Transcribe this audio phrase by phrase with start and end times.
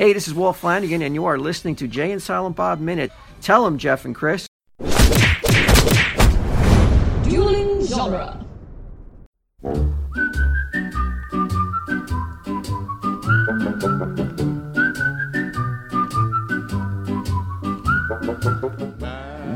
[0.00, 3.12] Hey, this is Walt Flanagan, and you are listening to Jay and Silent Bob Minute.
[3.42, 4.46] Tell them, Jeff and Chris.
[7.22, 8.40] Dueling genre.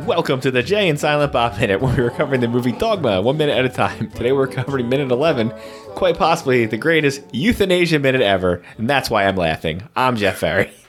[0.06, 3.38] Welcome to the Jay and Silent Bob Minute, where we're covering the movie Dogma one
[3.38, 4.10] minute at a time.
[4.10, 5.50] Today we're covering minute 11,
[5.94, 9.82] quite possibly the greatest euthanasia minute ever, and that's why I'm laughing.
[9.96, 10.70] I'm Jeff Ferry.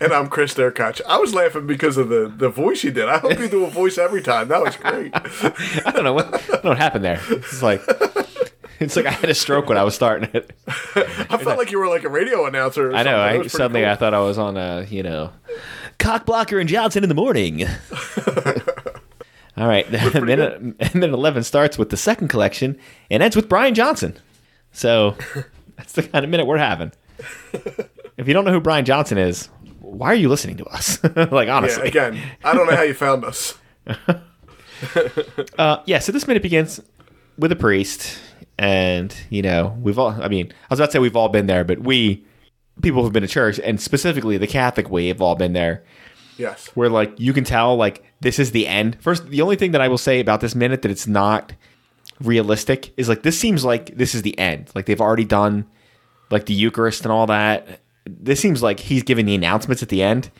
[0.00, 1.00] And I'm Chris Derkach.
[1.08, 3.08] I was laughing because of the, the voice you did.
[3.08, 4.46] I hope you do a voice every time.
[4.48, 5.10] That was great.
[5.84, 7.20] I don't know what, I don't know what happened there.
[7.28, 7.82] It's like
[8.78, 10.52] it's like I had a stroke when I was starting it.
[10.66, 12.90] I felt like you were like a radio announcer.
[12.90, 13.20] Or I know.
[13.20, 13.90] I, suddenly cool.
[13.90, 15.32] I thought I was on a you know
[16.00, 17.64] cock blocker and Johnson in the morning.
[19.56, 20.60] All right, minute,
[20.94, 22.76] minute eleven starts with the second collection
[23.10, 24.16] and ends with Brian Johnson.
[24.72, 25.16] So
[25.76, 26.92] that's the kind of minute we're having.
[28.16, 29.48] If you don't know who Brian Johnson is,
[29.80, 31.02] why are you listening to us?
[31.04, 33.58] like Yeah, honestly, again, I don't know how you found us.
[35.58, 36.80] Uh, yeah, so this minute begins
[37.36, 38.18] with a priest,
[38.58, 40.10] and you know we've all.
[40.10, 42.24] I mean, I was about to say we've all been there, but we
[42.82, 45.84] people who've been to church, and specifically the Catholic way, have all been there.
[46.38, 46.68] Yes.
[46.68, 48.96] Where like you can tell like this is the end.
[49.00, 51.52] First, the only thing that I will say about this minute that it's not
[52.20, 54.70] realistic is like this seems like this is the end.
[54.74, 55.66] Like they've already done
[56.30, 57.80] like the Eucharist and all that.
[58.06, 60.30] This seems like he's giving the announcements at the end.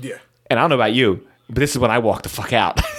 [0.00, 0.18] Yeah.
[0.50, 2.80] And I don't know about you, but this is when I walk the fuck out.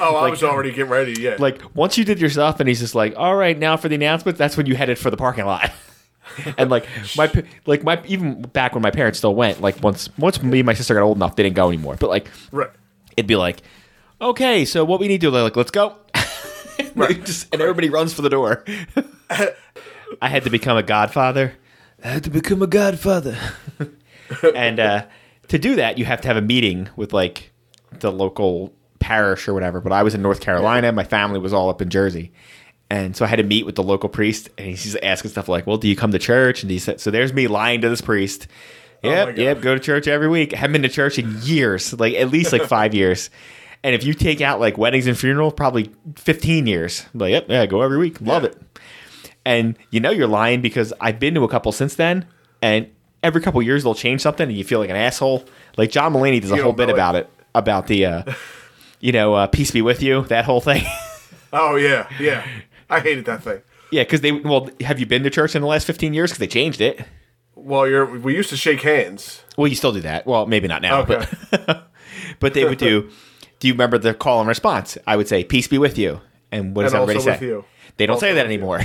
[0.00, 1.20] Oh, I was already getting ready.
[1.20, 1.34] Yeah.
[1.40, 3.96] like once you did your stuff and he's just like all right now for the
[3.96, 5.72] announcement that's when you headed for the parking lot
[6.58, 7.30] and like my
[7.66, 10.74] like my even back when my parents still went like once once me and my
[10.74, 11.96] sister got old enough they didn't go anymore.
[11.98, 12.70] But like right.
[13.16, 13.62] it'd be like
[14.20, 15.30] okay so what we need to do?
[15.30, 15.96] They're like let's go.
[16.94, 17.24] Right.
[17.24, 18.64] Just- and everybody runs for the door.
[19.30, 21.54] I had to become a godfather.
[22.02, 23.36] I had to become a godfather.
[24.54, 25.06] And uh,
[25.48, 27.52] to do that you have to have a meeting with like
[27.98, 29.80] the local parish or whatever.
[29.80, 30.92] But i was in north carolina.
[30.92, 32.32] My family was all up in jersey
[32.90, 35.66] and so i had to meet with the local priest and he's asking stuff like
[35.66, 38.00] well do you come to church and he said so there's me lying to this
[38.00, 38.46] priest
[39.02, 39.38] my yep God.
[39.38, 42.52] yep go to church every week haven't been to church in years like at least
[42.52, 43.30] like five years
[43.84, 47.46] and if you take out like weddings and funeral probably 15 years I'm like yep
[47.48, 48.50] yeah go every week love Yeah.
[48.50, 48.62] it
[49.46, 52.26] and you know you're lying because I've been to a couple since then,
[52.60, 52.86] and
[53.22, 55.42] every couple years they'll change something, and you feel like an asshole.
[55.78, 56.92] Like John Mulaney does a whole bit it.
[56.92, 58.22] about it, about the, uh,
[59.00, 60.84] you know, uh, peace be with you, that whole thing.
[61.50, 62.06] Oh yeah.
[62.20, 62.46] Yeah.
[62.90, 63.62] I hated that thing.
[63.92, 66.30] yeah, because they, well, have you been to church in the last 15 years?
[66.30, 67.04] Because they changed it.
[67.54, 68.04] Well, you're.
[68.06, 69.42] We used to shake hands.
[69.56, 70.26] Well, you still do that.
[70.26, 71.26] Well, maybe not now, Okay.
[71.50, 71.90] but
[72.40, 73.10] but they would do.
[73.58, 74.96] Do you remember the call and response?
[75.06, 76.20] I would say, "Peace be with you,"
[76.52, 77.32] and what does And everybody also say?
[77.32, 77.64] with you.
[77.96, 78.82] They don't Also say that anymore.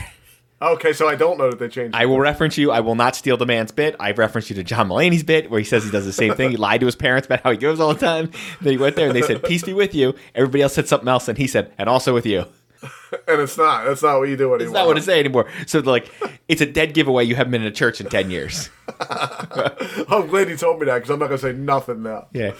[0.59, 1.93] Okay, so I don't know that they changed.
[1.99, 2.71] I will reference you.
[2.71, 3.95] I will not steal the man's bit.
[3.99, 6.51] I referenced you to John Mulaney's bit where he says he does the same thing.
[6.51, 8.31] He lied to his parents about how he goes all the time.
[8.61, 11.07] Then he went there and they said, "Peace be with you." Everybody else said something
[11.09, 12.45] else, and he said, "And also with you."
[13.27, 13.85] and it's not.
[13.85, 14.61] That's not what you do anymore.
[14.61, 15.49] It's not what to say anymore.
[15.67, 16.11] So like,
[16.47, 17.23] it's a dead giveaway.
[17.25, 18.69] You haven't been in a church in ten years.
[18.99, 22.27] I'm glad you told me that because I'm not gonna say nothing now.
[22.33, 22.53] Yeah,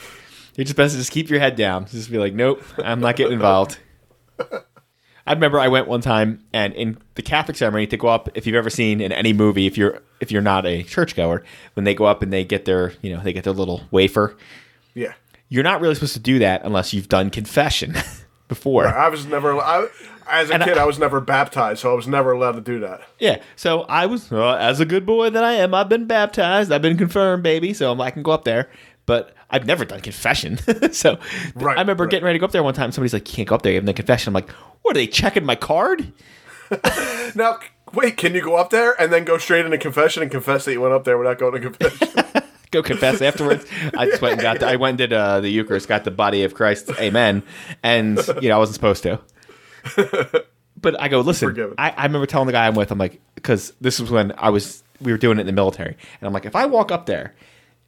[0.56, 1.85] you're just best to just keep your head down.
[1.88, 3.78] Just be like, "Nope, I'm not getting involved."
[5.25, 8.29] I remember I went one time, and in the Catholic ceremony to go up.
[8.35, 11.44] If you've ever seen in any movie, if you're if you're not a churchgoer,
[11.75, 14.35] when they go up and they get their you know they get their little wafer,
[14.94, 15.13] Yeah.
[15.50, 17.95] you're not really supposed to do that unless you've done confession
[18.48, 18.88] before.
[18.88, 19.58] I was never.
[19.58, 19.88] I,
[20.30, 22.62] as a And kid, I- I, was never baptized, so I was never allowed to
[22.62, 23.02] do that.
[23.20, 23.42] Yeah.
[23.56, 26.72] So I was, well, as a good boy that I am, I've been baptized.
[26.72, 27.74] I've been confirmed, baby.
[27.74, 28.70] So I can go up there.
[29.06, 30.58] But I've never done confession.
[30.94, 31.20] so
[31.56, 32.12] Right, I remember right.
[32.12, 32.94] getting ready to go up there one time.
[32.94, 33.74] Somebody's like, you can't go up there.
[33.74, 34.30] You haven't done confession.
[34.30, 34.50] I'm like,
[34.81, 36.12] what are they checking my card?
[37.36, 37.60] Now,
[37.94, 40.72] wait, can you go up there and then go straight into confession and confess that
[40.74, 42.08] you went up there without going to confession?
[42.73, 43.66] Go confess afterwards.
[43.97, 46.11] I just went and got, the, I went and did uh, the Eucharist, got the
[46.11, 46.89] body of Christ.
[47.00, 47.44] Amen.
[47.84, 49.19] And, you know, I wasn't supposed to.
[50.81, 53.72] But I go, listen, I, I remember telling the guy I'm with, I'm like, because
[53.79, 55.95] this was when I was, we were doing it in the military.
[56.19, 57.35] And I'm like, if I walk up there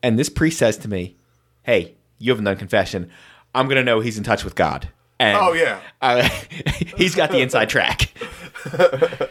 [0.02, 1.18] and this priest says to me,
[1.64, 3.10] hey, you haven't done confession,
[3.54, 4.88] I'm going to know he's in touch with God.
[5.20, 5.82] And Oh, yeah.
[6.02, 6.30] uh,
[6.98, 8.12] he's got the inside track.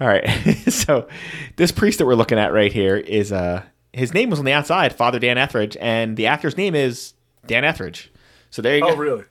[0.00, 0.28] All right.
[0.68, 1.08] so
[1.56, 4.52] this priest that we're looking at right here is uh his name was on the
[4.52, 7.14] outside, Father Dan Etheridge, and the actor's name is
[7.46, 8.12] Dan Etheridge.
[8.50, 8.94] So there you oh, go.
[8.94, 9.24] Oh, really?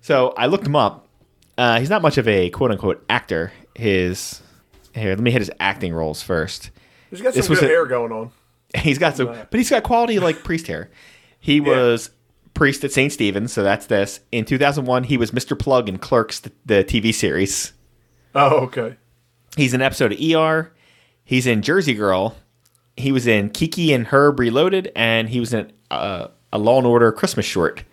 [0.00, 1.08] So I looked him up.
[1.56, 3.52] Uh, he's not much of a quote unquote actor.
[3.74, 4.42] His
[4.94, 6.70] here, let me hit his acting roles first.
[7.10, 8.30] He's got This some was good a- hair going on.
[8.76, 10.90] He's got some, but he's got quality like priest hair.
[11.38, 12.10] He was
[12.54, 13.12] priest at St.
[13.12, 14.18] Stephen's, so that's this.
[14.32, 15.56] In 2001, he was Mr.
[15.56, 17.72] Plug in Clerks, the, the TV series.
[18.34, 18.96] Oh, okay.
[19.56, 20.72] He's in an episode of ER.
[21.24, 22.36] He's in Jersey Girl,
[22.96, 26.86] he was in Kiki and Herb Reloaded, and he was in uh, a Law and
[26.86, 27.84] Order Christmas short.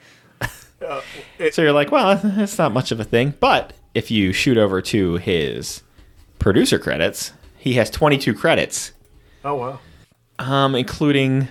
[1.39, 3.33] it- so you're like, well, that's not much of a thing.
[3.39, 5.83] But if you shoot over to his
[6.39, 8.93] producer credits, he has 22 credits,
[9.45, 9.79] Oh wow.
[10.39, 11.47] um, including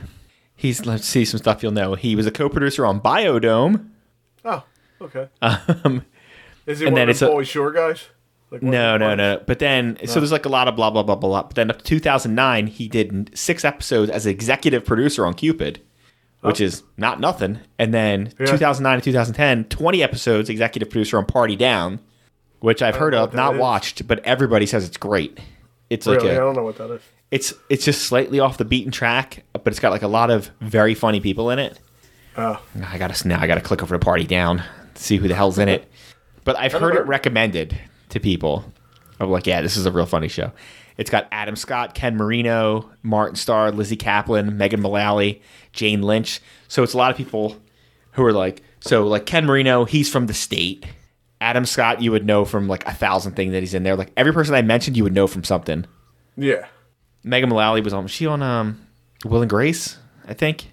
[0.56, 1.94] he's let's see some stuff you'll know.
[1.94, 3.88] He was a co-producer on Biodome.
[4.44, 4.64] Oh,
[5.00, 5.28] okay.
[5.42, 6.04] Um,
[6.66, 8.06] Is he one of it's the Pauly Shore guys?
[8.50, 9.40] Like No, no, no.
[9.46, 11.42] But then, so there's like a lot of blah, blah, blah, blah, blah.
[11.44, 15.80] But then up to 2009, he did six episodes as executive producer on Cupid,
[16.40, 17.60] which is not nothing.
[17.78, 18.46] And then Yeah.
[18.46, 22.00] 2009 to 2010, 20 episodes executive producer on Party Down,
[22.60, 23.60] which I've heard of, not is.
[23.60, 25.38] watched, but everybody says it's great.
[25.88, 27.00] It's like Really, I a, don't know what that is.
[27.30, 30.50] it's it's just slightly off the beaten track, but it's got like a lot of
[30.60, 31.78] very funny people in it.
[32.36, 34.62] Oh, I gotta now I gotta click over to Party Down
[34.94, 35.90] see who the hell's in it.
[36.42, 37.78] But I've heard it recommended
[38.10, 38.64] to people.
[39.18, 40.52] I'm like, yeah, this is a real funny show.
[40.96, 45.40] It's got Adam Scott, Ken Marino, Martin Starr, Lizzy Caplan, Megan Mullally,
[45.72, 46.40] Jane Lynch.
[46.68, 47.56] So it's a lot of people
[48.12, 50.86] who are like, so like Ken Marino, he's from the state.
[51.40, 53.96] Adam Scott, you would know from like a thousand things that he's in there.
[53.96, 55.86] Like every person I mentioned, you would know from something.
[56.36, 56.66] yeah.
[57.22, 58.04] Megan Mullally was on.
[58.04, 58.86] Was she on um,
[59.26, 59.98] Will and Grace?
[60.26, 60.70] I think.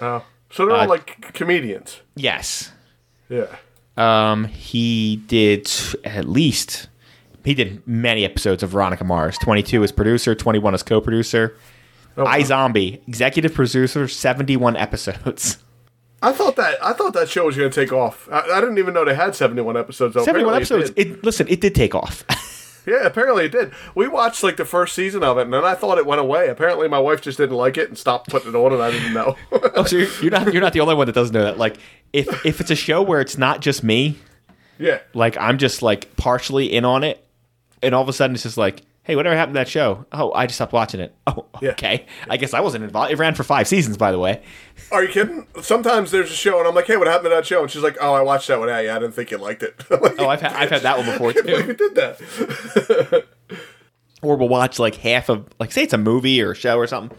[0.00, 2.00] Oh, so they're all Uh, like comedians.
[2.16, 2.72] Yes.
[3.28, 3.46] Yeah.
[3.96, 5.70] Um, he did
[6.04, 6.88] at least
[7.44, 9.36] he did many episodes of Veronica Mars.
[9.38, 11.56] Twenty two as producer, twenty one as co producer.
[12.16, 15.58] Oh, iZombie, executive producer, seventy one episodes.
[16.22, 18.28] I thought that I thought that show was going to take off.
[18.30, 20.14] I, I didn't even know they had seventy one episodes.
[20.24, 20.90] Seventy one episodes.
[20.90, 21.08] It.
[21.08, 22.24] It, listen, it did take off.
[22.86, 23.72] Yeah, apparently it did.
[23.94, 26.48] We watched like the first season of it, and then I thought it went away.
[26.48, 29.12] Apparently, my wife just didn't like it and stopped putting it on, and I didn't
[29.12, 29.36] know.
[29.52, 31.58] oh, so you're, not you're not the only one that doesn't know that.
[31.58, 31.76] Like,
[32.12, 34.18] if if it's a show where it's not just me,
[34.78, 37.24] yeah, like I'm just like partially in on it,
[37.82, 40.06] and all of a sudden it's just like, hey, whatever happened to that show?
[40.12, 41.14] Oh, I just stopped watching it.
[41.26, 41.70] Oh, Yeah.
[41.70, 42.06] okay.
[42.28, 43.12] I guess I wasn't involved.
[43.12, 44.42] It ran for five seasons, by the way.
[44.90, 45.46] are you kidding?
[45.60, 47.82] Sometimes there's a show, and I'm like, "Hey, what happened to that show?" And she's
[47.82, 48.68] like, "Oh, I watched that one.
[48.68, 50.96] Yeah, yeah I didn't think you liked it." Like, Oh, I've had, I've had that
[50.98, 51.72] one before you too.
[51.74, 53.24] did that.
[54.22, 56.86] Or we'll watch like half of like say it's a movie or a show or
[56.86, 57.16] something.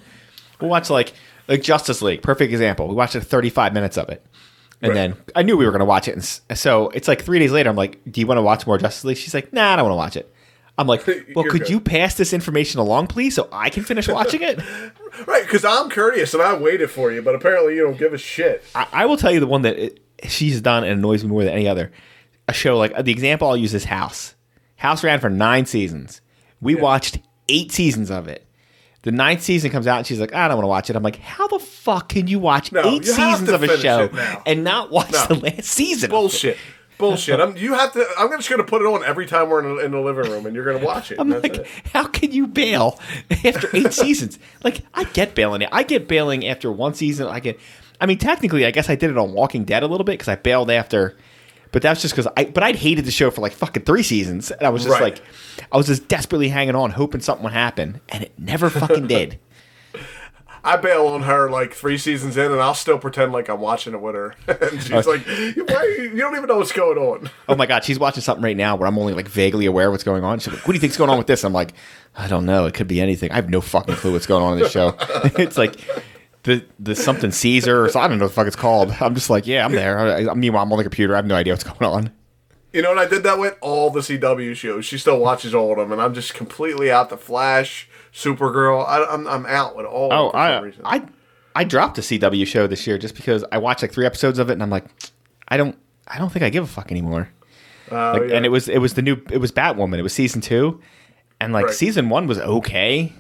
[0.62, 1.14] We'll watch like
[1.50, 2.88] like Justice League, perfect example.
[2.88, 4.26] We watched like 35 minutes of it.
[4.82, 4.96] And Right.
[4.96, 6.14] then I knew we were going to watch it.
[6.50, 8.78] And so it's like three days later, I'm like, Do you want to watch more
[8.78, 9.18] Justice League?
[9.18, 10.34] She's like, Nah, I don't want to watch it.
[10.78, 11.06] I'm like,
[11.36, 11.70] Well, You're could good.
[11.70, 14.60] you pass this information along, please, so I can finish watching it?
[15.28, 18.18] Right, because I'm courteous and I waited for you, but apparently you don't give a
[18.18, 18.64] shit.
[18.74, 21.44] I, I will tell you the one that it, she's done and annoys me more
[21.44, 21.92] than any other.
[22.48, 24.34] A show like the example I'll use is House.
[24.76, 26.22] House ran for nine seasons.
[26.62, 28.48] We watched eight seasons of it.
[29.04, 30.96] The ninth season comes out and she's like, I don't want to watch it.
[30.96, 34.10] I'm like, how the fuck can you watch No, eight you seasons of a show
[34.48, 35.26] and not watch No.
[35.28, 36.10] the last season?
[36.10, 36.58] Bullshit.
[36.98, 37.40] Bullshit.
[37.40, 38.06] I'm, you have to.
[38.18, 40.46] I'm just gonna put it on every time we're in, the- in the living room,
[40.46, 41.20] and you're gonna watch it.
[41.20, 41.68] I'm that's like, it.
[41.94, 43.00] how can you bail
[43.44, 44.40] after eight seasons?
[44.64, 45.64] Like, I get bailing.
[45.72, 47.28] I get bailing after one season.
[47.28, 47.60] I get.
[48.02, 50.28] I mean, technically, I guess I did it on Walking Dead a little bit because
[50.28, 51.16] I bailed after.
[51.72, 52.46] But that's just because I.
[52.46, 55.14] But I'd hated the show for like fucking three seasons, and I was just Right.
[55.14, 55.22] like,
[55.72, 59.40] I was just desperately hanging on, hoping something would happen, and it never fucking did.
[60.66, 63.94] I bail on her like three seasons in, and I'll still pretend like I'm watching
[63.94, 64.34] it with her.
[64.48, 67.84] and she's like, Why you, "You don't even know what's going on." Oh my god,
[67.84, 70.40] she's watching something right now where I'm only like vaguely aware of what's going on.
[70.40, 71.74] She's like, "What do you think's going on with this?" I'm like,
[72.16, 72.66] "I don't know.
[72.66, 73.32] It could be anything.
[73.32, 74.96] I have no fucking clue what's going on in this show."
[75.38, 75.76] it's like
[76.44, 78.92] the the something Caesar or so, I don't know what the fuck it's called.
[79.00, 80.00] I'm just like, yeah, I'm there.
[80.00, 81.14] I, I, meanwhile, I'm on the computer.
[81.14, 82.12] I have no idea what's going on.
[82.74, 83.56] You know what I did that with?
[83.62, 84.84] All the CW shows.
[84.86, 87.10] She still watches all of them, and I'm just completely out.
[87.10, 88.86] The Flash, Supergirl.
[88.88, 90.12] I, I'm I'm out with all.
[90.12, 90.96] Oh, of them for I.
[90.98, 91.04] I
[91.56, 94.50] I dropped a CW show this year just because I watched like three episodes of
[94.50, 94.86] it and I'm like,
[95.48, 95.78] I don't
[96.08, 97.30] I don't think I give a fuck anymore.
[97.92, 98.38] Oh, Like, yeah.
[98.38, 100.00] And it was it was the new it was Batwoman.
[100.00, 100.82] It was season two,
[101.40, 101.76] and like Right.
[101.76, 103.14] season one was okay,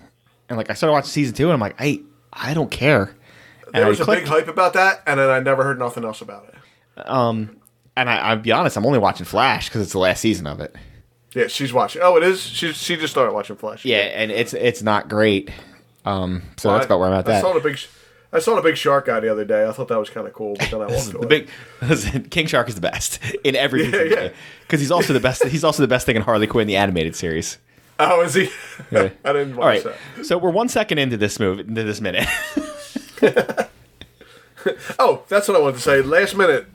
[0.50, 2.02] and like I started watching season two and I'm like, I
[2.34, 3.16] I don't care.
[3.68, 6.04] And there was a clicked- big hype about that, and then I never heard nothing
[6.04, 7.08] else about it.
[7.08, 7.58] Um,
[7.96, 10.60] and I, I'll be honest, I'm only watching Flash because it's the last season of
[10.60, 10.76] it.
[11.34, 12.02] Yeah, she's watching.
[12.04, 12.42] Oh, it is.
[12.42, 13.86] She she just started watching Flash.
[13.86, 15.50] Yeah, and it's it's not great.
[16.06, 17.28] Um, so that's about where I'm at.
[17.28, 17.80] I That saw the big.
[18.32, 19.68] I saw the big shark guy the other day.
[19.68, 21.22] I thought that was kind of cool, but then I walked is away.
[21.22, 21.50] the big
[21.82, 24.30] listen, King Shark is the best in every Yeah, yeah.
[24.62, 25.44] because he's also the best.
[25.46, 27.58] He's also the best thing in Harley Quinn the animated series.
[28.00, 28.50] Oh, is he?
[28.92, 29.10] Yeah.
[29.24, 30.26] I didn't watch All right, that.
[30.26, 32.28] so we're one second into this move into this minute.
[34.98, 36.02] Oh, that's what I wanted to say.
[36.02, 36.68] Last minute,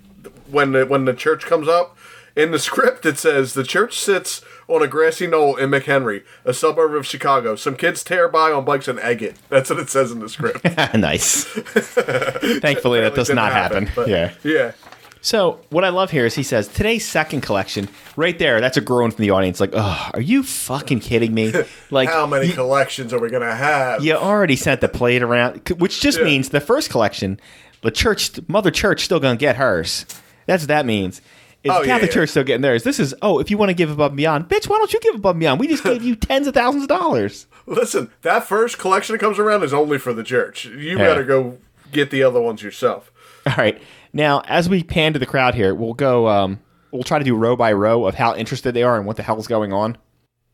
[0.51, 1.97] when the, when the church comes up,
[2.37, 6.53] in the script it says the church sits on a grassy knoll in McHenry, a
[6.55, 7.57] suburb of Chicago.
[7.57, 9.37] Some kids tear by on bikes and egg it.
[9.49, 10.63] That's what it says in the script.
[10.95, 11.45] nice.
[11.45, 13.89] Thankfully, that does not happen.
[13.95, 14.33] but- Yeah.
[14.43, 14.73] yeah.
[15.21, 18.61] So what I love here is he says today's second collection right there.
[18.61, 19.59] That's a groan from the audience.
[19.59, 21.53] Like, oh, are you fucking kidding me?
[21.91, 24.05] Like, How many you, collections are we gonna have?
[24.05, 26.25] you already sent the plate around, which just Yeah.
[26.25, 27.41] means the first collection,
[27.83, 30.07] the church, Mother Church, still gonna get hers.
[30.47, 31.21] That's what that means.
[31.65, 32.15] Is Oh, the yeah, Catholic yeah.
[32.15, 32.85] Church still getting theirs?
[32.85, 35.01] This is oh, if you want to give above and beyond, bitch, why don't you
[35.01, 35.61] give above and beyond?
[35.61, 37.47] We just gave you tens of thousands of dollars.
[37.67, 40.65] Listen, that first collection that comes around is only for the church.
[40.67, 41.07] You Yeah.
[41.09, 41.59] gotta go
[41.93, 43.11] get the other ones yourself.
[43.47, 43.81] All right.
[44.13, 46.29] Now, as we pan to the crowd here, we'll go.
[46.29, 46.61] Um,
[46.93, 49.23] we'll try to do row by row of how interested they are and what the
[49.23, 49.97] hell's going on.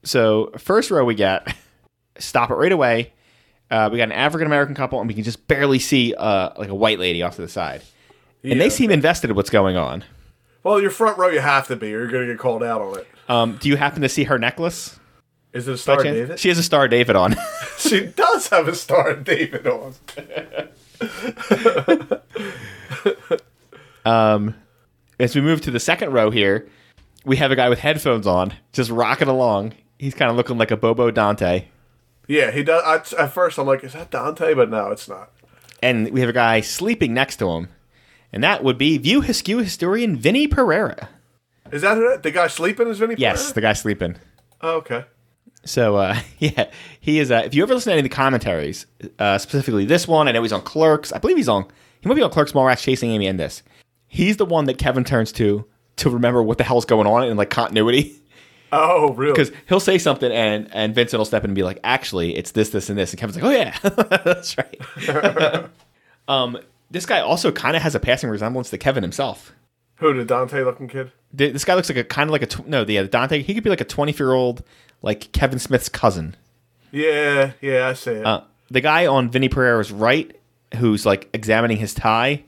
[0.05, 1.53] So, first row we got
[2.19, 3.13] stop it right away.
[3.75, 6.69] Uh, we got an African American couple, and we can just barely see uh, like
[6.69, 7.83] a white lady off to the side,
[8.45, 8.71] and they Yeah.
[8.71, 10.05] seem invested in what's going on.
[10.63, 12.99] Well, your front row, you have to be, or you're gonna get called out on
[12.99, 13.07] it.
[13.29, 15.01] Um, do you happen to see her necklace?
[15.53, 16.03] Is it a Star?
[16.05, 16.39] David?
[16.39, 17.35] She has a Star David on.
[17.79, 19.95] She does have a Star David on.
[25.21, 26.69] As we move to the second row here,
[27.25, 29.75] we have a guy with headphones on, just rocking along.
[29.99, 31.67] He's kind of looking like a Bobo Dante.
[32.27, 33.13] Yeah, he does.
[33.15, 34.55] I, at first, I'm like, is that Dante?
[34.55, 35.31] But no, it's not.
[35.83, 37.69] and we have a guy sleeping next to him,
[38.33, 41.09] and that would be View Askew historian Vinny Pereira.
[41.73, 42.89] Is that who- the guy sleeping?
[42.89, 43.15] Is Vinny?
[43.19, 43.55] Yes, Pereira?
[43.55, 44.17] the guy sleeping.
[44.61, 45.05] Oh, okay.
[45.67, 47.31] So uh, yeah, he is.
[47.31, 48.87] Uh, if you ever listen to any of the commentaries,
[49.19, 51.13] uh, specifically this one, I know he's on Clerks.
[51.13, 51.67] I believe he's on.
[52.01, 53.63] He might be on Clerks, Mallrats, Chasing Amy, and this.
[54.09, 55.65] He's the one that Kevin turns to
[55.97, 58.21] to remember what the hell's going on in like continuity.
[58.75, 59.33] Oh, really?
[59.33, 62.53] Because he'll say something and and Vincent will step in and be like, "Actually, it's
[62.53, 63.79] this, this, and this," and Kevin's like, "Oh yeah,
[64.25, 65.71] that's right."
[66.29, 66.59] um,
[66.91, 69.53] this guy also kind of has a passing resemblance to Kevin himself.
[69.97, 71.13] who the Dante looking kid?
[71.33, 73.43] This guy looks like a kind of like a tw- no, the uh, Dante.
[73.43, 74.63] He could be like a twenty year old,
[75.03, 76.37] like Kevin Smith's cousin.
[76.93, 78.27] Yeah, yeah, I see it.
[78.27, 80.35] Uh, the guy on Vinny Pereira's right,
[80.77, 82.45] who's like examining his tie.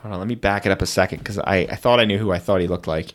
[0.00, 2.18] Hold on, let me back it up a second because I, I thought I knew
[2.18, 3.14] who I thought he looked like.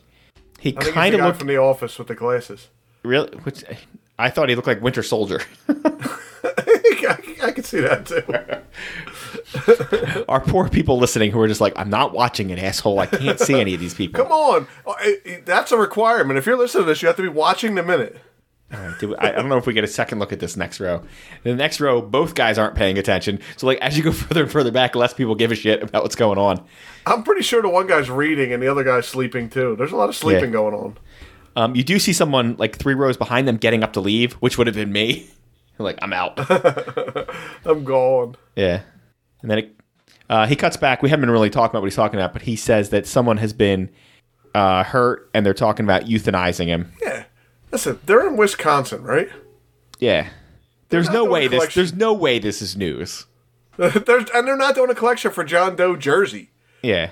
[0.60, 2.68] He I think kind it's of the guy looked from the office with the glasses.
[3.02, 3.30] really.
[3.38, 3.64] Which,
[4.18, 5.40] I thought he looked like Winter Soldier.
[5.68, 8.22] I, I can see that too.
[10.28, 12.98] Our poor people listening who are just like, I'm not watching an asshole.
[12.98, 14.22] I can't see any of these people.
[14.22, 16.38] Come on, Oh, it- it- that's a requirement.
[16.38, 18.18] If you're listening to this, you have to be watching the minute.
[19.00, 20.78] Do we- I, I don't know if we get a second look at this next
[20.80, 21.02] row.
[21.44, 23.40] In the next row, both guys aren't paying attention.
[23.56, 26.02] So, like, as you go further and further back, less people give a shit about
[26.02, 26.64] what's going on.
[27.06, 29.74] I'm pretty sure the one guy's reading and the other guy's sleeping too.
[29.76, 30.50] There's a lot of sleeping Yeah.
[30.52, 30.98] going on.
[31.56, 34.56] Um, you do see someone like three rows behind them getting up to leave, which
[34.56, 35.28] would have been me.
[35.78, 36.38] like, I'm out.
[37.64, 38.36] I'm gone.
[38.56, 38.82] yeah.
[39.42, 39.76] And then it,
[40.28, 41.02] uh, he cuts back.
[41.02, 43.38] We haven't been really talking about what he's talking about, but he says that someone
[43.38, 43.90] has been
[44.54, 46.92] uh, hurt and they're talking about euthanizing him.
[47.02, 47.24] Yeah.
[47.72, 49.28] Listen, they're in Wisconsin, right?
[49.98, 50.28] Yeah.
[50.88, 51.58] There's no way this.
[51.58, 51.80] collection.
[51.80, 53.26] There's no way this is news.
[53.76, 56.50] There's, and they're not doing a collection for John Doe jersey.
[56.82, 57.10] Yeah.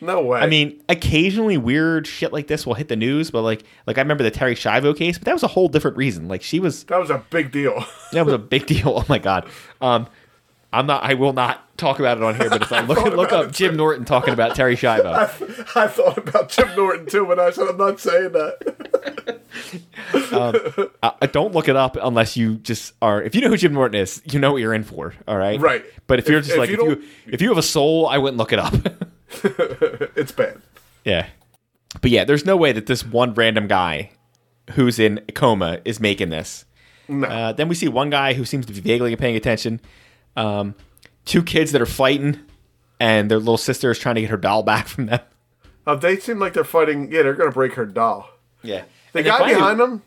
[0.00, 0.40] No way.
[0.40, 4.00] I mean, occasionally weird shit like this will hit the news, but like, like I
[4.00, 6.26] remember the Terri Schiavo case, but that was a whole different reason.
[6.26, 7.84] Like she was, that was a big deal.
[8.12, 8.94] that was a big deal.
[8.96, 9.48] Oh my god.
[9.80, 10.08] Um,
[10.72, 11.04] I'm not.
[11.04, 12.48] I will not talk about it on here.
[12.48, 16.18] But if I look thought look up Jim Norton talking about Terri Schiavo, I thought
[16.18, 19.21] about Jim Norton too, but I said I'm not saying that.
[21.02, 23.22] uh, don't look it up unless you just are.
[23.22, 25.14] If you know who Jim Norton is, you know what you're in for.
[25.26, 25.60] All right.
[25.60, 25.84] Right.
[26.06, 28.18] But if you're just if like you if you if you have a soul, I
[28.18, 28.74] wouldn't look it up.
[30.16, 30.60] it's bad.
[31.04, 31.26] yeah.
[32.00, 34.10] But yeah, there's no way that this one random guy
[34.70, 36.64] who's in a coma is making this.
[37.08, 37.26] No.
[37.26, 39.80] Uh, then we see one guy who seems to be vaguely paying attention.
[40.36, 40.74] Um,
[41.24, 42.40] two kids that are fighting,
[42.98, 45.20] and their little sister is trying to get her doll back from them.
[45.86, 47.10] Uh, they seem like they're fighting.
[47.10, 48.30] Yeah, they're gonna break her doll.
[48.62, 48.84] Yeah.
[49.12, 50.02] The guy behind them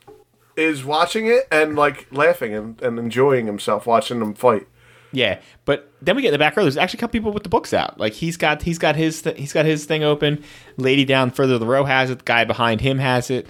[0.56, 4.68] is watching it and like laughing and, and enjoying himself watching them fight.
[5.12, 6.64] Yeah, but then we get in the back row.
[6.64, 8.00] There's actually a couple people with the books out.
[8.00, 10.44] Like he's got he's got his th- he's got his thing open.
[10.78, 12.20] Lady down further the row has it.
[12.20, 13.48] The guy behind him has it.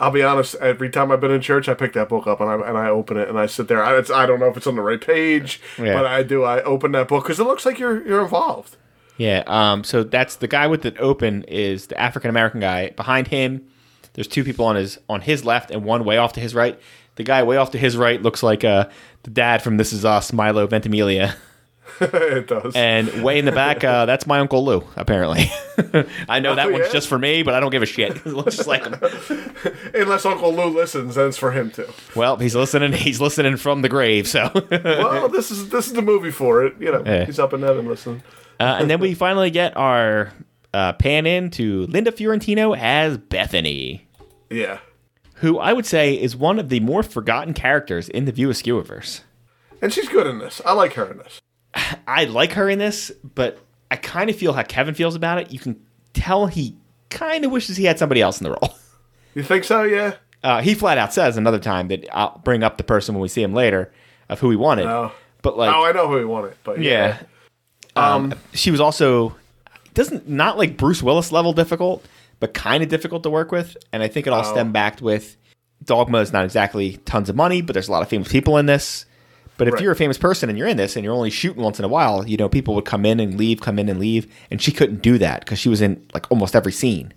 [0.00, 0.56] I'll be honest.
[0.56, 2.88] Every time I've been in church, I pick that book up and I and I
[2.88, 3.84] open it and I sit there.
[3.84, 5.92] I, it's, I don't know if it's on the right page, Yeah.
[5.94, 6.42] but I do.
[6.42, 8.76] I open that book because it looks like you're you're involved.
[9.16, 9.44] Yeah.
[9.46, 9.84] Um.
[9.84, 12.90] So that's the guy with it open is the African American guy.
[12.90, 13.64] Behind him,
[14.20, 16.78] there's two people on his on his left and one way off to his right.
[17.14, 18.90] The guy way off to his right looks like uh
[19.22, 21.34] the dad from This Is Us, Milo Ventimiglia.
[22.02, 22.74] it does.
[22.76, 24.84] And way in the back, uh, that's my uncle Lou.
[24.94, 25.50] Apparently,
[26.28, 28.14] I know that Oh, one's just for me, but I don't give a shit.
[28.26, 28.94] It looks just like him.
[29.94, 31.88] Unless Uncle Lou listens, then it's for him too.
[32.14, 32.92] Well, he's listening.
[32.92, 34.28] He's listening from the grave.
[34.28, 36.74] So, uh, Well, this is this is the movie for it.
[36.78, 37.24] You know, Yeah.
[37.24, 38.22] he's up in and listening.
[38.58, 40.30] and then we finally get our
[40.72, 44.06] uh, pan in to Linda Fiorentino as Bethany,
[44.50, 44.78] Yeah.
[45.34, 49.22] who I would say is one of the more forgotten characters in the View Askewverse.
[49.80, 50.60] And she's good in this.
[50.66, 51.40] I like her in this.
[52.06, 53.58] I like her in this, but
[53.90, 55.50] I kind of feel how Kevin feels about it.
[55.52, 55.80] You can
[56.12, 56.76] tell he
[57.08, 58.74] kind of wishes he had somebody else in the role.
[59.32, 59.84] You think so?
[59.84, 60.14] Yeah.
[60.42, 63.28] Uh, he flat out says another time that I'll bring up the person when we
[63.28, 63.92] see him later
[64.28, 64.86] of who he wanted.
[64.86, 65.12] Oh.
[65.40, 67.22] But like, oh, I know who he wanted, but yeah.
[67.94, 69.36] Um, she was also
[69.94, 72.04] doesn't not like Bruce Willis level difficult,
[72.40, 73.76] but kind of difficult to work with.
[73.92, 74.50] And I think it all Oh.
[74.52, 75.36] stemmed back with
[75.84, 78.66] Dogma is not exactly tons of money, but there's a lot of famous people in
[78.66, 79.06] this.
[79.56, 79.82] But if Right.
[79.82, 81.88] you're a famous person and you're in this and you're only shooting once in a
[81.88, 84.72] while, you know, people would come in and leave, come in and leave, and she
[84.72, 87.12] couldn't do that because she was in like almost every scene.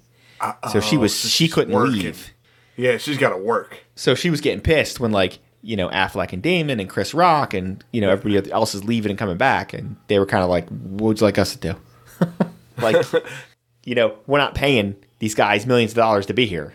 [0.72, 1.94] So she was so she couldn't working.
[1.94, 2.34] leave.
[2.76, 3.78] yeah, she's got to work.
[3.96, 7.54] So she was getting pissed when like you know Affleck and Damon and Chris Rock
[7.54, 10.50] and you know everybody else is leaving and coming back, and they were kind of
[10.50, 11.76] like, "What would you like us to do?"
[12.82, 13.06] like,
[13.86, 16.74] you know, we're not paying these guys millions of dollars to be here.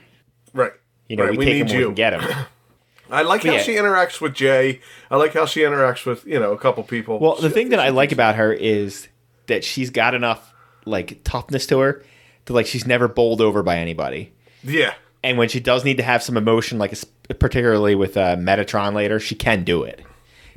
[0.54, 0.72] Right.
[1.06, 1.36] You know, right.
[1.36, 1.92] we, take them need we you.
[1.92, 2.46] get them.
[3.10, 3.62] I like how Yeah.
[3.62, 4.80] she interacts with Jay.
[5.10, 7.18] I like how she interacts with you know a couple people.
[7.18, 9.06] Well, the thing that I like about her is
[9.48, 10.54] that she's got enough
[10.86, 12.02] like toughness to her
[12.46, 14.32] that like she's never bowled over by anybody.
[14.64, 16.94] yeah, And when she does need to have some emotion, like
[17.38, 20.00] particularly with uh, Metatron later, she can do it.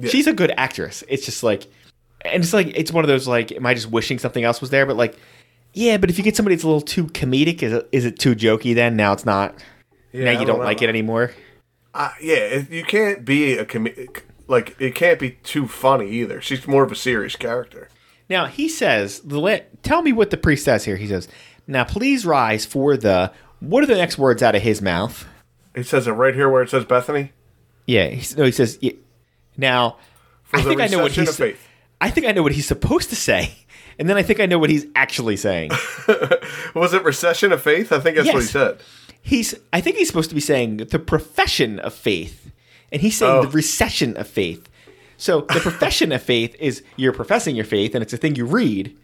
[0.10, 1.04] She's a good actress.
[1.10, 1.68] It's just like,
[2.24, 4.70] and it's like it's one of those like, am I just wishing something else was
[4.70, 4.86] there?
[4.86, 5.18] But like,
[5.74, 8.20] yeah, but if you get somebody that's a little too comedic, is it, is it
[8.20, 8.76] too jokey?
[8.76, 9.56] Then now it's not.
[10.12, 10.66] yeah now I you don't know.
[10.66, 11.32] like it anymore.
[11.94, 13.88] Uh, yeah, you can't be a com-
[14.48, 16.42] like it can't be too funny either.
[16.42, 17.90] She's more of a serious character.
[18.30, 19.22] Now he says,
[19.84, 20.96] tell me what the priest says here.
[20.96, 21.28] He says,
[21.68, 23.32] now please rise for the.
[23.60, 25.28] What are the next words out of his mouth?
[25.76, 27.32] He says it right here where it says Bethany.
[27.86, 28.78] Yeah, he, no, he says.
[28.82, 28.94] Yeah.
[29.58, 29.98] Now,
[30.54, 31.40] I the think I know what he's.
[32.00, 33.54] I think I know what he's supposed to say,
[34.00, 35.72] and then I think I know what he's actually saying.
[36.76, 37.92] Was it recession of faith?
[37.92, 38.80] I think that's what he said.
[39.22, 39.54] He's.
[39.74, 42.52] I think he's supposed to be saying the profession of faith,
[42.92, 43.42] and he's saying Oh.
[43.44, 44.68] the recession of faith.
[45.18, 48.46] So the profession of faith is you're professing your faith, and it's a thing you
[48.46, 48.98] read.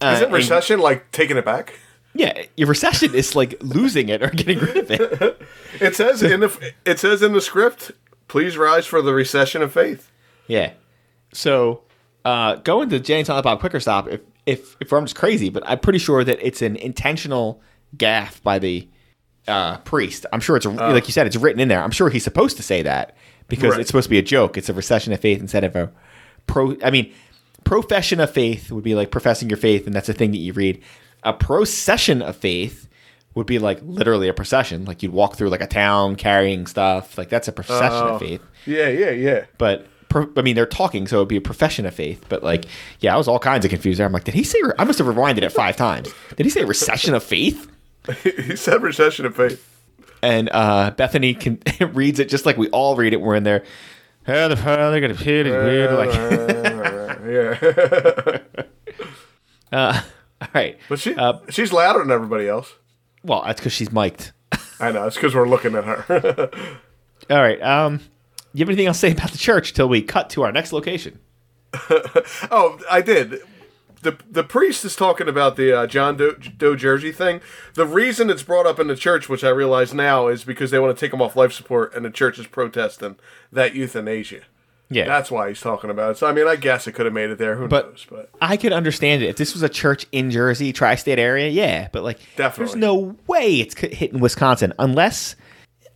[0.00, 1.74] Uh, Isn't and- recession like taking it back?
[2.14, 5.42] yeah, your recession is like losing it or getting rid of it.
[5.80, 7.90] It says in the it says in the script,
[8.28, 10.10] "Please rise for the recession of faith."
[10.46, 10.72] Yeah.
[11.34, 11.82] So
[12.26, 15.48] uh, going to Jay and Silent Bob Quicker Stop, if, if if I'm just crazy,
[15.48, 17.62] but I'm pretty sure that it's an intentional
[17.96, 18.88] gaffe by the
[19.48, 20.26] uh, priest.
[20.32, 21.82] I'm sure it's a, like you said, it's written in there.
[21.82, 23.16] I'm sure he's supposed to say that
[23.48, 23.80] because Right.
[23.80, 24.56] it's supposed to be a joke.
[24.58, 25.92] It's a recession of faith instead of a
[26.48, 26.76] pro.
[26.82, 27.12] I mean,
[27.64, 30.52] profession of faith would be like professing your faith, and that's a thing that you
[30.52, 30.82] read.
[31.22, 32.88] A procession of faith
[33.34, 37.16] would be like literally a procession, like you'd walk through like a town carrying stuff.
[37.18, 38.14] Like that's a procession Oh.
[38.14, 39.44] of faith Yeah, yeah, yeah.
[39.58, 39.86] but
[40.24, 42.24] pro, I mean they're talking, so it'd be a profession of faith.
[42.28, 42.64] But like,
[43.00, 44.06] yeah, I was all kinds of confused there.
[44.06, 44.58] I'm like, did he say?
[44.78, 46.12] I must have rewinded it five times.
[46.36, 47.70] Did he say recession of faith?
[48.22, 49.72] he said recession of faith.
[50.22, 51.60] And uh, Bethany can
[51.92, 53.20] reads it just like we all read it.
[53.20, 53.64] We're in there.
[54.26, 55.92] "Oh, the father got a pit is weird.
[55.92, 56.14] Like,
[57.26, 58.38] yeah,
[59.72, 60.00] uh,
[60.40, 60.78] all right.
[60.88, 62.72] but she Uh, she's louder than everybody else.
[63.22, 64.32] well, that's because she's mic'd.
[64.80, 65.06] I know.
[65.06, 66.50] It's because we're looking at her.
[67.30, 67.60] All right.
[67.62, 68.00] Um,
[68.58, 70.72] you have anything else to say about the church till we cut to our next
[70.72, 71.18] location?
[72.50, 73.40] oh, I did.
[74.02, 77.40] The, the priest is talking about the uh, John Doe, Doe Jersey thing.
[77.74, 80.78] The reason it's brought up in the church, which I realize now, is because they
[80.78, 83.16] want to take him off life support, and the church is protesting
[83.50, 84.42] that euthanasia.
[84.88, 85.06] Yeah.
[85.06, 86.18] That's why he's talking about it.
[86.18, 87.56] So I mean, I guess it could have made it there.
[87.56, 88.06] Who But- knows?
[88.08, 91.48] But I could understand it if this was a church in Jersey, tri-state area.
[91.48, 92.64] Yeah, but like, Definitely.
[92.72, 95.34] there's no way it's hitting Wisconsin unless.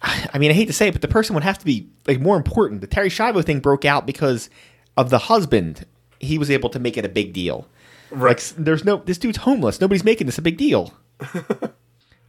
[0.35, 2.21] I mean, I hate to say it, but the person would have to be like
[2.21, 2.81] more important.
[2.81, 4.51] The Terri Schiavo thing broke out because
[4.97, 5.87] of the husband.
[6.21, 7.67] He was able to make it a big deal.
[8.11, 8.31] right.
[8.37, 9.81] Like, there's no this dude's homeless.
[9.81, 10.93] Nobody's making this a big deal.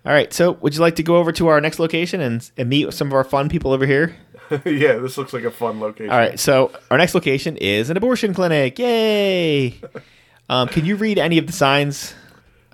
[0.03, 2.67] All right, so would you like to go over to our next location and, and
[2.67, 4.15] meet some of our fun people over here?
[4.65, 6.09] yeah, this looks like a fun location.
[6.09, 8.79] All right, so our next location is an abortion clinic.
[8.79, 9.79] Yay!
[10.49, 12.13] Um, can you read any of the signs?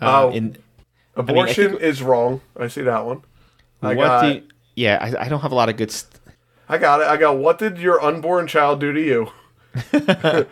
[0.02, 0.58] Uh, Oh, in
[1.16, 2.42] Abortion think- is wrong.
[2.60, 3.22] I see that one.
[3.84, 4.34] I what got.
[4.36, 4.42] you-
[4.78, 5.92] yeah, I, I don't have a lot of good.
[5.92, 6.14] St-
[6.70, 7.08] I got it.
[7.08, 7.38] I got.
[7.38, 9.32] What did your unborn child do to you?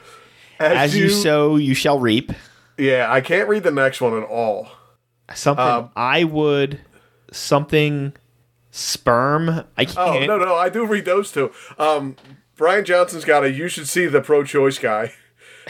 [0.59, 2.31] As you sow, you shall reap.
[2.77, 4.69] Yeah, I can't read the next one at all.
[5.33, 6.81] Something Um, I would.
[7.31, 8.13] Something
[8.71, 9.63] sperm.
[9.77, 9.97] I can't.
[9.97, 11.51] Oh no, no, I do read those two.
[11.77, 12.15] Um,
[12.55, 13.51] Brian Johnson's got a.
[13.51, 15.13] You should see the pro-choice guy.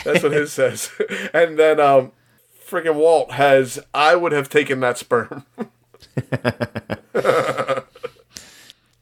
[0.03, 0.91] That's what his says.
[1.33, 2.11] And then um,
[2.65, 3.79] freaking Walt has.
[3.93, 5.45] I would have taken that sperm.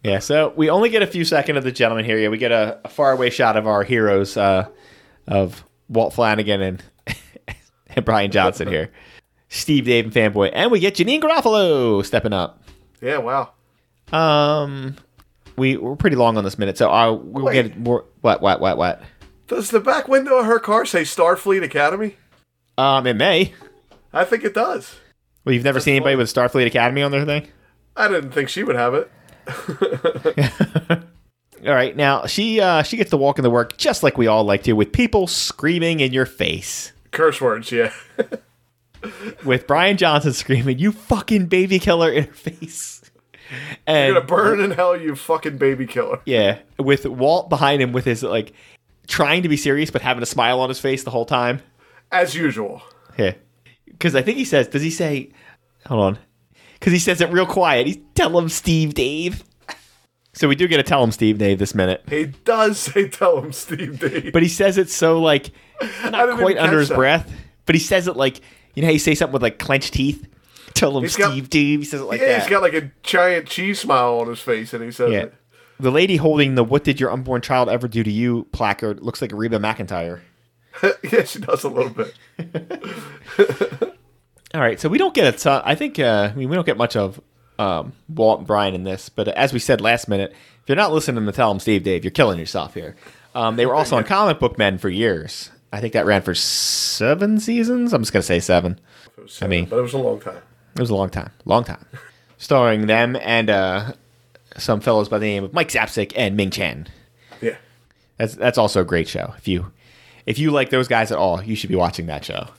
[0.04, 2.18] Yeah, so we only get a few seconds of the gentleman here.
[2.18, 4.68] Yeah, we get a, a faraway shot of our heroes uh,
[5.28, 6.84] of Walt Flanagan and,
[7.96, 8.92] and Brian Johnson here.
[9.48, 10.50] Steve Dave and Fanboy.
[10.54, 12.62] And we get Janeane Garofalo stepping up.
[13.02, 13.54] yeah, wow.
[14.12, 14.96] Um,
[15.56, 17.54] we, we're pretty long on this minute, so I, we'll Wait.
[17.54, 18.06] get more.
[18.22, 19.02] What, what, what, what?
[19.48, 22.18] Does the back window of her car say Starfleet Academy?
[22.78, 23.54] Um, it may.
[24.12, 24.96] I think it does.
[25.46, 27.48] Well, you've never seen anybody with Starfleet Academy on their thing.
[27.96, 29.12] I didn't think she would have it.
[31.66, 34.28] All right, now she uh, she gets to walk in the work just like we
[34.28, 36.92] all like to, with people screaming in your face.
[37.12, 37.94] Curse words, yeah.
[39.46, 43.02] With Brian Johnson screaming, "You fucking baby killer!" in her face.
[43.86, 46.20] And You're gonna burn in hell, you fucking baby killer.
[46.26, 48.54] yeah, with Walt behind him with his like
[49.08, 51.62] trying to be serious but having a smile on his face the whole time.
[52.12, 52.82] As usual.
[53.18, 53.34] Yeah,
[53.86, 55.32] because I think he says, does he say?
[55.86, 56.20] Hold on,
[56.84, 57.88] because he says it real quiet.
[57.88, 59.42] He's tell him Steve Dave.
[60.34, 62.04] So we do get to tell him Steve Dave this minute.
[62.10, 64.34] He does say tell him Steve Dave.
[64.34, 65.52] but he says it so like
[66.10, 66.96] not quite under his that.
[66.96, 67.32] breath,
[67.66, 68.42] but he says it like
[68.74, 70.28] you know how you say something with like clenched teeth.
[70.74, 71.80] Tell him He's got- Steve Dave.
[71.80, 72.42] He says it like yeah, that.
[72.42, 75.20] he's got like a giant cheese smile on his face, and he says yeah.
[75.20, 75.34] it.
[75.80, 79.22] The lady holding the "What did your unborn child ever do to you?" placard looks
[79.22, 80.20] like Reba McEntire.
[80.84, 82.14] yeah, she does a little bit.
[84.54, 85.62] All right, so we don't get a ton.
[85.66, 87.20] I think uh, I mean we don't get much of
[87.58, 90.92] um, Walt and Brian in this, but as we said last minute, if you're not
[90.94, 92.96] listening to Tell 'em Steve Dave, you're killing yourself here.
[93.36, 95.50] Um, they were also on Comic Book Men for years.
[95.72, 97.94] I think that ran for seven seasons.
[97.94, 98.80] I'm just gonna say seven.
[99.42, 100.42] I mean, But it was a long time.
[100.76, 101.86] It was a long time, long time.
[102.38, 103.94] Starring them and uh,
[104.58, 106.88] some fellows by the name of Mike Zapcic and Ming Chen.
[107.42, 107.56] Yeah.
[108.18, 109.34] That's that's also a great show.
[109.38, 109.72] If you
[110.28, 112.50] if you like those guys at all, you should be watching that show.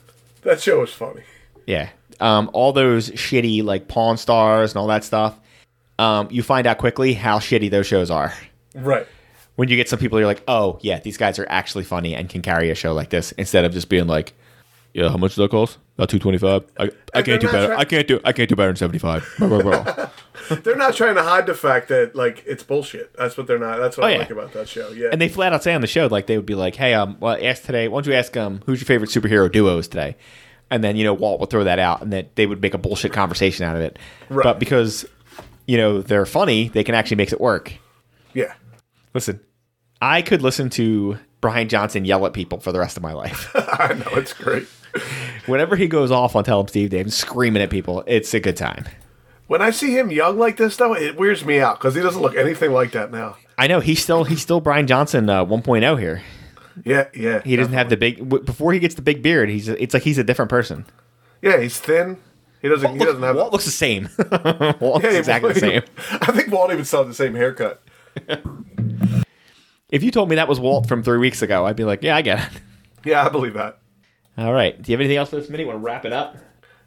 [0.43, 1.23] That show was funny.
[1.67, 1.89] Yeah,
[2.21, 5.39] um, all those shitty like Pawn Stars and all that stuff.
[5.99, 8.33] Um, you find out quickly how shitty those shows are.
[8.75, 9.07] Right.
[9.57, 12.29] When you get some people, you're like, oh yeah, these guys are actually funny and
[12.29, 14.33] can carry a show like this instead of just being like,
[14.93, 15.79] yeah, how much does that cost?
[15.97, 16.65] About two twenty five.
[16.77, 17.69] I, I can't do better.
[17.69, 19.25] try- I can't do I can't do better than seventy five.
[20.65, 23.15] They're not trying to hide the fact that like it's bullshit.
[23.17, 23.79] That's what they're not.
[23.79, 24.19] That's what Oh, I yeah.
[24.19, 24.91] like about that show.
[24.91, 25.09] Yeah.
[25.13, 27.17] And they flat out say on the show, like they would be like, "Hey, um,
[27.21, 27.87] well, ask today.
[27.89, 30.17] Why don't you ask um, who's your favorite superhero duos today?"
[30.71, 32.79] And then you know Walt would throw that out, and that they would make a
[32.79, 33.99] bullshit conversation out of it.
[34.29, 34.43] Right.
[34.43, 35.07] But because
[35.67, 37.73] you know they're funny, they can actually make it work.
[38.33, 38.55] yeah.
[39.13, 39.39] Listen,
[40.03, 43.51] I could listen to Brian Johnson yell at people for the rest of my life.
[43.55, 44.67] I know it's great.
[45.47, 48.57] Whenever he goes off on Tell Him Steve Dave screaming at people, it's a good
[48.57, 48.87] time.
[49.47, 52.23] When I see him young like this, though, it weirds me out because he doesn't
[52.23, 53.37] look anything like that now.
[53.59, 56.23] I know he's still he's still Brian Johnson uh, 1.0 here.
[56.85, 57.43] Yeah, yeah.
[57.43, 59.49] He doesn't have the big before he gets the big beard.
[59.49, 60.87] He's it's like he's a different person.
[61.43, 62.19] Yeah, he's thin.
[62.63, 62.93] He doesn't.
[62.99, 63.37] he doesn't have.
[63.37, 64.09] Walt looks the same.
[64.19, 65.83] Walt looks Yeah, exactly the same.
[66.11, 67.83] I think Walt even saw the same haircut.
[69.91, 72.17] If you told me that was Walt from three weeks ago, I'd be like, yeah,
[72.17, 72.61] I get it.
[73.05, 73.79] Yeah, I believe that.
[74.39, 74.81] All right.
[74.81, 75.67] Do you have anything else for this minute?
[75.67, 76.37] Want to wrap it up?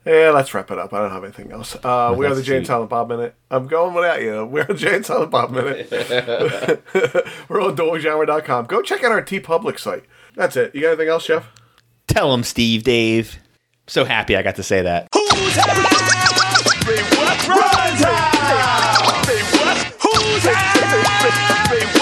[0.07, 0.93] Yeah, let's wrap it up.
[0.93, 1.75] I don't have anything else.
[1.75, 2.67] Uh, we are the Jane sweet.
[2.67, 3.35] Silent Bob Minute.
[3.51, 4.45] I'm going without you.
[4.45, 5.89] We're the Jane Silent Bob Minute.
[7.49, 8.65] We're on dualgenre.com.
[8.67, 10.05] Go check out our TeePublic site.
[10.35, 10.73] That's it.
[10.73, 11.51] You got anything else, Chef?
[12.07, 13.37] Tell him, Steve, Dave.
[13.87, 15.09] So happy I got to say that.
[21.69, 21.96] Say what?